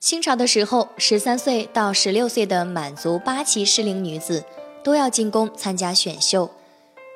[0.00, 4.42] 清朝的时候，十三岁到十六岁的满族八旗适龄女子
[4.82, 6.50] 都要进宫参加选秀，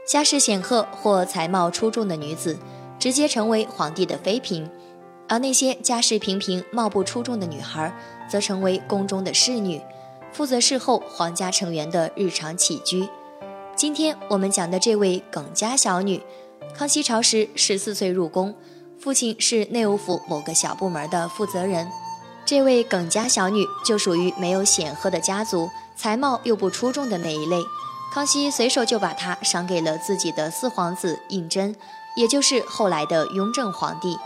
[0.07, 2.59] 家世显赫或才貌出众的女子
[2.99, 4.69] 直接成为皇帝的妃嫔，
[5.27, 7.91] 而那些家世平平、貌不出众的女孩
[8.29, 9.81] 则成为宫中的侍女，
[10.31, 13.09] 负责侍候皇家成员的日常起居。
[13.75, 16.23] 今天我们讲的这位耿家小女，
[16.77, 18.55] 康熙朝时十四岁入宫，
[19.01, 21.89] 父亲是内务府某个小部门的负责人。
[22.47, 27.63] 这位耿家小女就属于没有显赫的家族，才貌又不出众的那一类。
[28.13, 31.75] 康熙随手就把她赏给了自己的四皇子胤禛，
[32.17, 34.19] 也就是后来的雍正皇帝。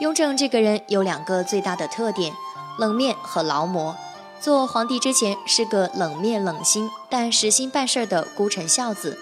[0.00, 2.32] 雍正这个人有两个最大的特点：
[2.78, 3.96] 冷面和劳模。
[4.40, 9.18] 做皇帝之前是个冷面冷心但实心办事的孤臣孝子，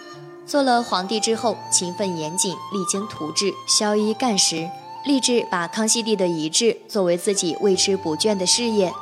[0.47, 4.69] 做了皇帝之后勤奋严谨，励精图治，宵衣干食，
[5.07, 8.93] 立志把康熙帝的遗志作为自己为之不倦的事业。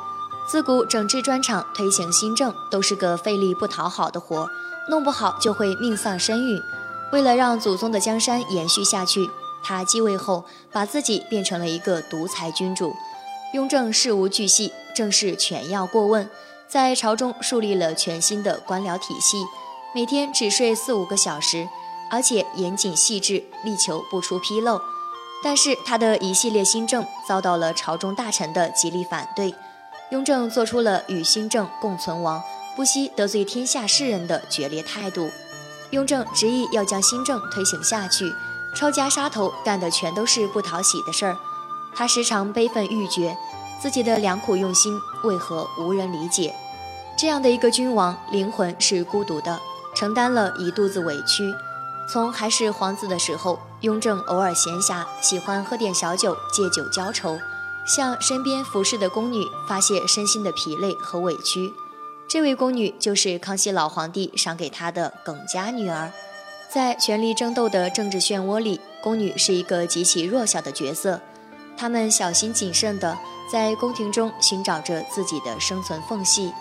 [0.47, 4.47] 自古整治专场、推行新政都是个费力不讨好的活，
[4.91, 6.61] 弄不好就会命丧身陨。
[7.11, 9.27] 为了让祖宗的江山延续下去，
[9.63, 12.95] 他继位后把自己变成了一个独裁君主。
[13.55, 16.29] 雍正事无巨细，政事全要过问，
[16.67, 19.43] 在朝中树立了全新的官僚体系，
[19.95, 21.67] 每天只睡四五个小时，
[22.11, 24.79] 而且严谨细致，力求不出纰漏。
[25.43, 29.53] 但是他的一系列新政遭到了朝中大臣的极力反对，
[30.11, 32.41] 雍正做出了与新政共存亡，
[32.75, 35.29] 不惜得罪天下士人的决裂态度。
[35.91, 38.33] 雍正执意要将新政推行下去，
[38.75, 41.37] 抄家杀头，干的全都是不讨喜的事儿。
[41.93, 43.37] 他时常悲愤欲绝，
[43.79, 46.55] 自己的良苦用心为何无人理解？
[47.15, 49.61] 这样的一个君王，灵魂是孤独的，
[49.95, 51.53] 承担了一肚子委屈。
[52.07, 57.39] 从还是皇子的时候，雍正偶尔闲暇，喜欢喝点小酒，借酒浇愁，
[57.85, 61.73] 向身边服侍的宫女发泄身心的疲累和委屈。
[62.27, 66.11] 这位宫女就是康熙老皇帝赏给他的耿家女儿。
[66.69, 71.21] 在权力争斗的政治漩涡里，宫女是一个极其弱小的角色。
[71.77, 73.17] 他们小心谨慎地
[73.51, 76.51] 在宫廷中寻找着自己的生存缝隙，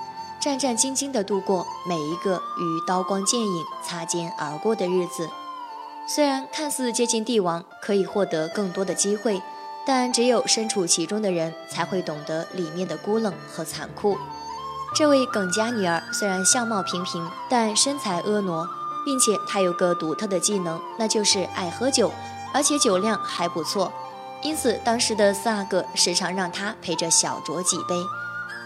[0.45, 5.31] 战战兢兢地度过每一个与刀光剑影擦肩而过的日子。
[6.07, 9.41] 虽然看似接近帝王可以获得更多的机会，
[9.87, 14.19] 但只有身处其中的人才会懂得里面的孤冷和残酷。
[14.95, 18.69] 这位耿家女儿虽然相貌平平，但身材婀娜，
[19.03, 22.13] 并且她有个独特的技能，那就是爱喝酒，
[22.53, 23.91] 而且酒量还不错。
[24.43, 27.95] 因此，当时的四阿哥时常让她陪着小酌几杯，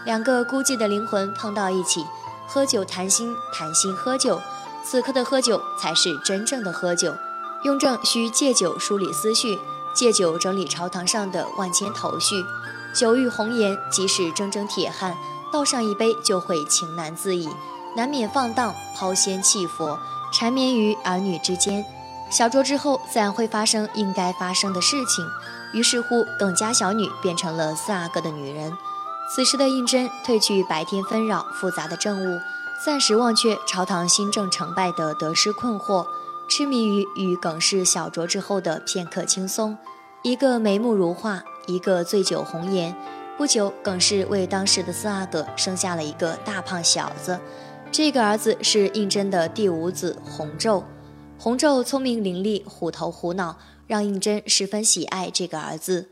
[0.05, 2.05] 两个孤寂的灵魂碰到一起，
[2.47, 4.41] 喝酒谈心，谈心喝酒。
[4.83, 7.13] 此刻的喝酒才是真正的喝酒。
[7.63, 9.59] 雍正需借酒梳理思绪，
[9.93, 12.43] 借酒整理朝堂上的万千头绪。
[12.93, 15.15] 酒遇红颜，即使铮铮铁汉，
[15.51, 17.49] 倒上一杯就会情难自已，
[17.95, 19.99] 难免放荡，抛仙弃佛，
[20.31, 21.85] 缠绵于儿女之间。
[22.31, 25.27] 小酌之后，自然会发生应该发生的事情。
[25.73, 28.75] 于是乎，耿家小女变成了四阿哥的女人。
[29.31, 32.39] 此时的胤禛褪去白天纷扰复杂的政务，
[32.83, 36.05] 暂时忘却朝堂新政成败的得失困惑，
[36.49, 39.77] 痴迷于与耿氏小酌之后的片刻轻松。
[40.23, 42.95] 一个眉目如画，一个醉酒红颜。
[43.37, 47.39] 不久，耿氏为当时的四阿哥生下了一个大胖小子。
[47.91, 50.83] 这个儿子是胤禛的第五子弘昼。
[51.37, 53.57] 弘昼聪明伶俐，虎头虎脑。
[53.87, 56.09] 让胤禛十分喜爱这个儿子，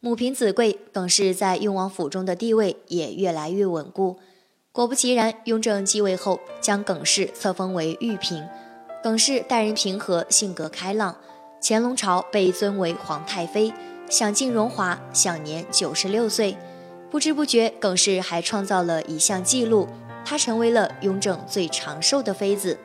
[0.00, 4.16] 母凭子贵，耿氏在雍王府中的地位也越来越稳固。
[4.70, 8.48] 果不其然，雍正继位后，将耿氏册封为玉嫔。
[9.02, 11.16] 耿氏待人平和，性格开朗。
[11.60, 13.72] 乾隆朝被尊为皇太妃，
[14.08, 16.56] 享尽荣华，享年九十六岁。
[17.10, 19.88] 不知不觉，耿氏还创造了一项纪录，
[20.24, 22.78] 她成为了雍正最长寿的妃子。